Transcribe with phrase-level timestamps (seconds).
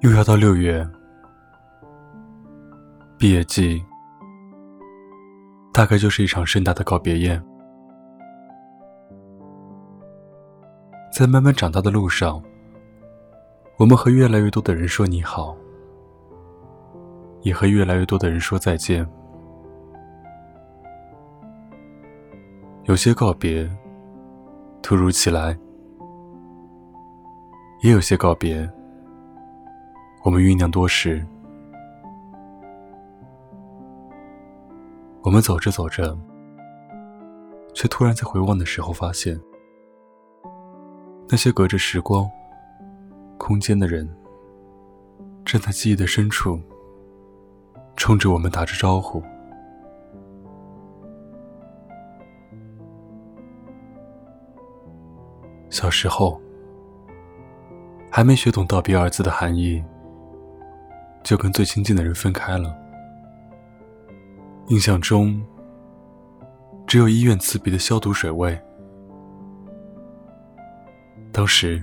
[0.00, 0.88] 又要到六月，
[3.18, 3.84] 毕业季
[5.72, 7.42] 大概就是一场盛大的告别宴。
[11.12, 12.40] 在慢慢长大的路上，
[13.76, 15.56] 我们和越来越多的人说你好，
[17.40, 19.04] 也和越来越多的人说再见。
[22.84, 23.68] 有些告别
[24.80, 25.58] 突如其来，
[27.82, 28.70] 也有些告别。
[30.24, 31.24] 我们酝酿多时，
[35.22, 36.16] 我们走着走着，
[37.72, 39.40] 却突然在回望的时候发现，
[41.28, 42.28] 那些隔着时光、
[43.38, 44.06] 空间的人，
[45.44, 46.60] 正在记忆的深处，
[47.96, 49.22] 冲着我们打着招呼。
[55.70, 56.38] 小时候，
[58.10, 59.82] 还没学懂道别二字的含义。
[61.22, 62.74] 就跟最亲近的人分开了。
[64.68, 65.40] 印象中，
[66.86, 68.58] 只有医院刺鼻的消毒水味。
[71.32, 71.82] 当时，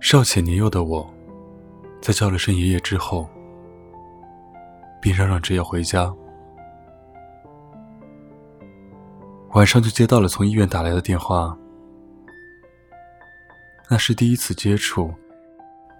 [0.00, 1.08] 少且年幼的我，
[2.00, 3.28] 在叫了声爷爷之后，
[5.00, 6.12] 便嚷嚷着要回家。
[9.52, 11.56] 晚上就接到了从医院打来的电话，
[13.88, 15.14] 那是第一次接触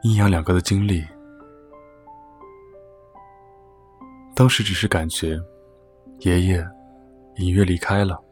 [0.03, 1.03] 阴阳两隔的经历。
[4.37, 5.41] 当时只是感觉，
[6.19, 6.63] 爷爷
[7.37, 8.23] 隐约离开了，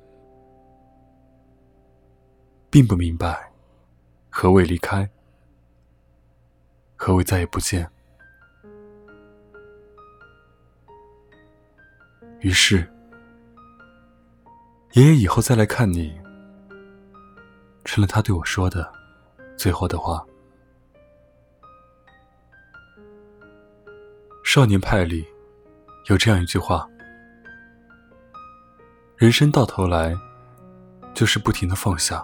[2.69, 3.51] 并不明白
[4.29, 5.09] 何谓离开，
[6.95, 7.91] 何谓再也不见。
[12.41, 12.87] 于是，
[14.93, 16.15] 爷爷以后再来看你，
[17.87, 18.93] 成了他对我说的
[19.57, 20.23] 最后的话。
[24.45, 25.27] 少年派里。
[26.07, 26.87] 有这样一句话：
[29.17, 30.15] 人生到头来，
[31.15, 32.23] 就是不停的放下。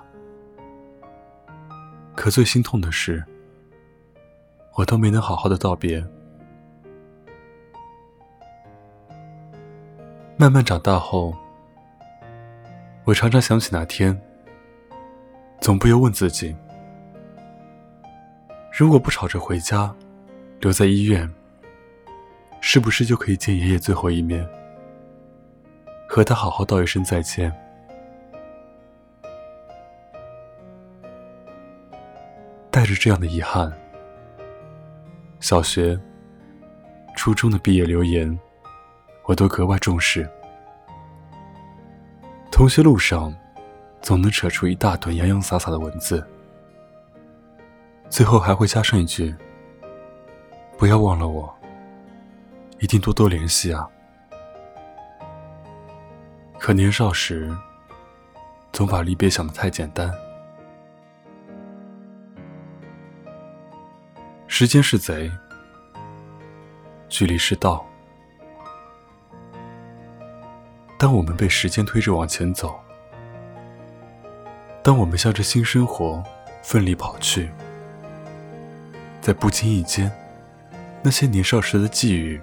[2.15, 3.25] 可最心痛的是，
[4.75, 6.05] 我都没能好好的道别。
[10.37, 11.35] 慢慢长大后，
[13.05, 14.21] 我常常想起那天，
[15.59, 16.55] 总不由问自己：
[18.79, 19.95] 如果不吵着回家，
[20.61, 21.27] 留在医院。
[22.61, 24.47] 是不是就可以见爷爷最后一面，
[26.09, 27.53] 和他好好道一声再见？
[32.71, 33.73] 带着这样的遗憾，
[35.41, 35.99] 小学、
[37.17, 38.39] 初中的毕业留言，
[39.25, 40.29] 我都格外重视。
[42.53, 43.35] 同学录上，
[44.01, 46.25] 总能扯出一大段洋洋洒洒的文字，
[48.09, 49.35] 最后还会加上一句
[50.79, 51.53] ：“不要忘了我。”
[52.81, 53.87] 一定多多联系啊！
[56.59, 57.55] 可年少时，
[58.73, 60.11] 总把离别想得太简单。
[64.47, 65.31] 时间是贼，
[67.11, 67.87] 距离是道。
[70.99, 72.81] 当我们被时间推着往前走，
[74.83, 76.23] 当我们向着新生活
[76.63, 77.51] 奋力跑去，
[79.21, 80.11] 在不经意间，
[81.03, 82.41] 那些年少时的际遇。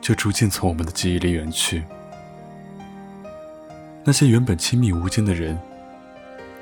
[0.00, 1.84] 就逐渐从我们的记忆里远去，
[4.02, 5.60] 那些原本亲密无间的人，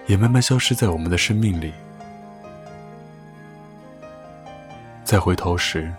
[0.06, 1.72] 也慢慢消失在我们的生命里。
[5.04, 5.90] 再回头时，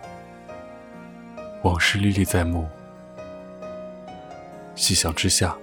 [1.63, 2.67] 往事历历在目，
[4.75, 5.55] 细想之下，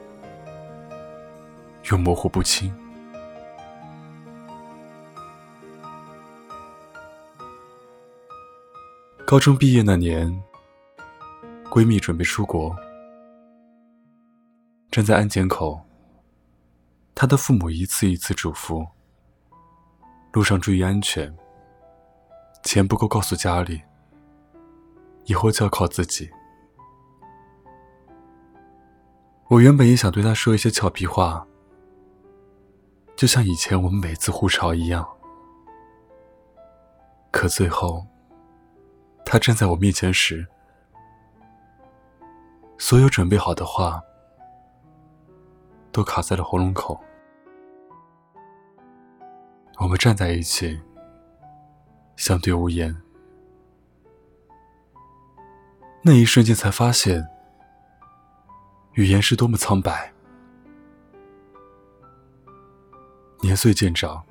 [1.90, 2.74] 又模糊不清。
[9.24, 10.42] 高中毕业那年。
[11.76, 12.74] 闺蜜准备出国，
[14.90, 15.78] 站在安检口，
[17.14, 18.88] 她的父母一次一次嘱咐：
[20.32, 21.36] 路上注意安全，
[22.62, 23.82] 钱不够告诉家里，
[25.26, 26.30] 以后就要靠自己。
[29.48, 31.46] 我原本也想对她说一些俏皮话，
[33.14, 35.06] 就像以前我们每次互吵一样，
[37.30, 38.06] 可最后，
[39.26, 40.48] 她站在我面前时。
[42.78, 44.02] 所有准备好的话，
[45.90, 47.00] 都卡在了喉咙口。
[49.78, 50.80] 我们站在一起，
[52.16, 52.94] 相对无言。
[56.02, 57.26] 那一瞬间，才发现，
[58.92, 60.12] 语言是多么苍白。
[63.40, 64.24] 年岁渐长，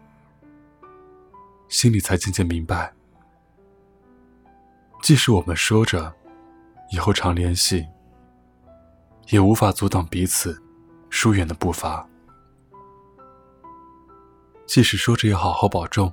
[1.68, 2.94] 心里才渐渐明白，
[5.02, 6.14] 即使我们说着
[6.92, 7.88] 以后常联系，
[9.28, 10.62] 也无法阻挡彼此
[11.10, 12.08] 疏远的步伐。
[14.66, 16.12] 即使说着要好好保重，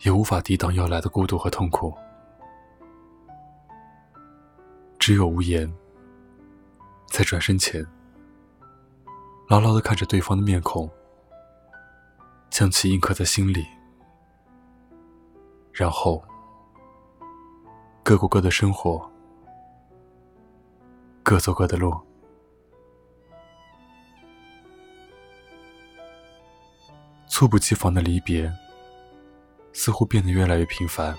[0.00, 1.92] 也无法抵挡要来的孤独和痛苦。
[4.98, 5.72] 只有无言，
[7.06, 7.84] 在转身前，
[9.48, 10.88] 牢牢的看着对方的面孔，
[12.50, 13.66] 将其印刻在心里，
[15.72, 16.22] 然后
[18.02, 19.09] 各过各的生活，
[21.22, 21.98] 各走各的路。
[27.28, 28.52] 猝不及防的离别，
[29.72, 31.16] 似乎变得越来越频繁，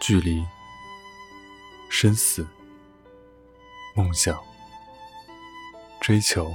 [0.00, 0.44] 距离。
[1.90, 2.44] 生死、
[3.94, 4.42] 梦想、
[6.00, 6.52] 追求，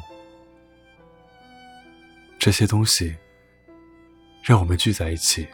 [2.38, 3.16] 这些东西
[4.44, 5.48] 让我们聚在一起，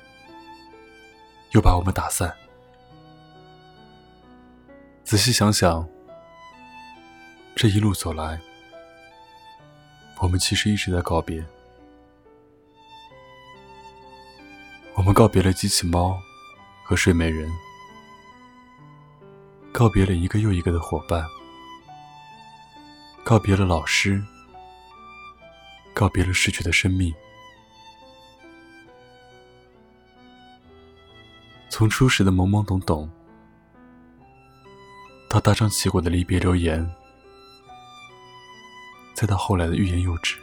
[1.51, 2.35] 又把我们打散。
[5.15, 5.87] 仔细想想，
[7.55, 8.37] 这一路走来，
[10.19, 11.41] 我们其实一直在告别。
[14.93, 16.19] 我们告别了机器猫
[16.83, 17.49] 和睡美人。
[19.71, 21.25] 告别了一个又一个的伙伴，
[23.23, 24.21] 告别了老师，
[25.93, 27.15] 告别了逝去的生命。
[31.69, 33.09] 从初始的懵懵懂懂，
[35.35, 36.89] 到大张旗鼓的离别留言，
[39.13, 40.37] 再到后来的欲言又止，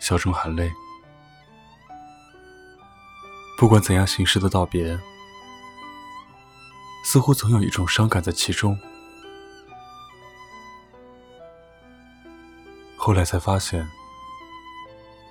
[0.00, 0.68] 笑中含泪。
[3.56, 4.98] 不管怎样形式的道别。
[7.04, 8.76] 似乎总有一种伤感在其中。
[12.96, 13.88] 后来才发现，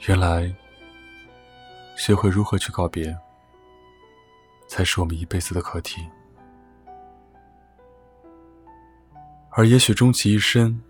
[0.08, 0.56] 原来
[1.98, 3.14] 学会如何去告别，
[4.70, 6.08] 才是我们一辈子的课题。
[9.58, 10.82] 而也许终其一生，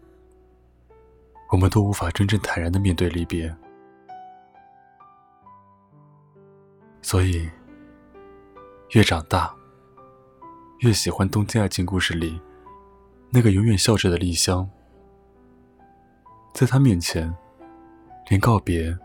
[1.52, 3.56] 我们都无法真正坦然的面对离别。
[7.04, 7.48] 所以，
[8.92, 9.56] 越长大。
[10.80, 12.40] 越喜欢《东京爱情故事》里
[13.30, 14.70] 那个永远笑着的丽香，
[16.54, 17.34] 在他面前，
[18.30, 18.98] 连告别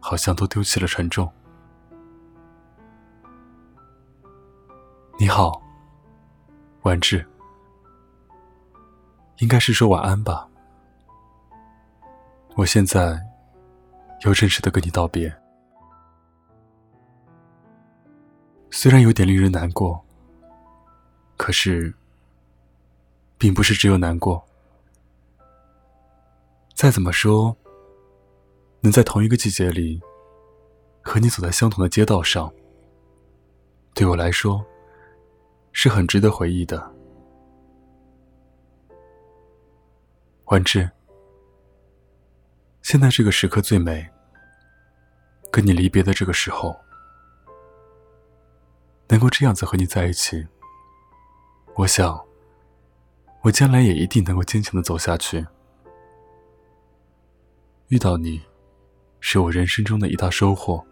[0.00, 1.30] 好像都丢弃了沉重。
[5.18, 5.60] 你好，
[6.82, 7.24] 晚志，
[9.38, 10.48] 应该是说晚安吧。
[12.56, 13.20] 我现在
[14.24, 15.32] 要正式的跟你道别，
[18.70, 20.04] 虽然有点令人难过。
[21.36, 21.94] 可是，
[23.38, 24.44] 并不是只有难过。
[26.74, 27.56] 再怎么说，
[28.80, 30.00] 能在同一个季节里
[31.00, 32.52] 和你走在相同的街道上，
[33.94, 34.66] 对我来说
[35.70, 36.97] 是很值得回忆的。
[40.50, 40.90] 婉志，
[42.80, 44.08] 现在这个时刻最美。
[45.50, 46.74] 跟你离别的这个时候，
[49.08, 50.46] 能够这样子和你在一起。
[51.74, 52.18] 我想，
[53.42, 55.46] 我将来也一定能够坚强的走下去。
[57.88, 58.40] 遇到你，
[59.20, 60.82] 是我人生中的一大收获。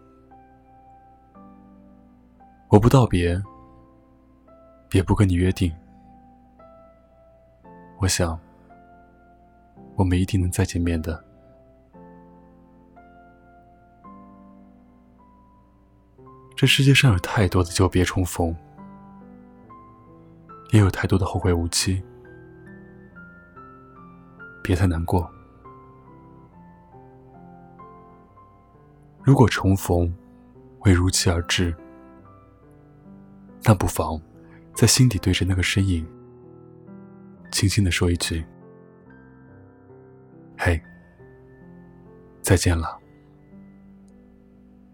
[2.69, 3.41] 我不道别，
[4.91, 5.75] 也不跟你约定。
[7.97, 8.39] 我想，
[9.97, 11.21] 我们一定能再见面的。
[16.55, 18.55] 这世界上有太多的久别重逢。
[20.71, 22.03] 也有太多的后会无期，
[24.61, 25.31] 别太难过。
[29.23, 30.13] 如果重逢
[30.77, 31.73] 会如期而至，
[33.63, 34.21] 那不妨
[34.75, 36.05] 在心底对着那个身影，
[37.49, 38.45] 轻轻的说一句
[40.67, 40.81] ：“嘿，
[42.41, 42.99] 再见了。”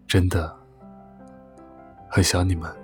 [0.06, 0.56] 真的
[2.08, 2.83] 很想你们。